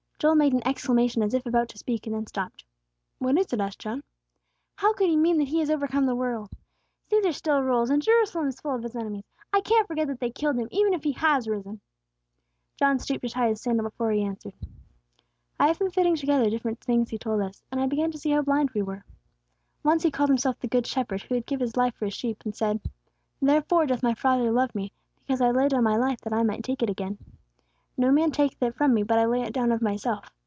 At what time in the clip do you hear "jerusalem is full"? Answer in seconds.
8.03-8.75